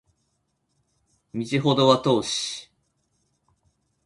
[1.31, 2.71] 道程は遠し